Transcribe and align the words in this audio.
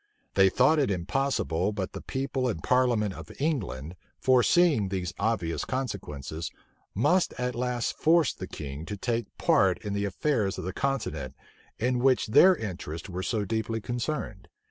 They 0.33 0.49
thought 0.49 0.79
it 0.79 0.89
impossible 0.89 1.73
but 1.73 1.91
the 1.93 2.01
people 2.01 2.47
and 2.47 2.63
parliament 2.63 3.13
of 3.13 3.31
England, 3.39 3.95
foreseeing 4.19 4.89
these 4.89 5.13
obvious 5.19 5.63
consequences, 5.63 6.49
must 6.95 7.35
at 7.37 7.53
last 7.53 7.95
force 7.99 8.33
the 8.33 8.47
king 8.47 8.83
to 8.87 8.97
take 8.97 9.27
part 9.37 9.77
in 9.85 9.93
the 9.93 10.05
affairs 10.05 10.57
of 10.57 10.63
the 10.65 10.73
continent, 10.73 11.35
in 11.77 11.99
which 11.99 12.25
their 12.29 12.55
interests 12.55 13.09
were 13.09 13.21
so 13.21 13.45
deeply 13.45 13.79
concerned. 13.79 14.47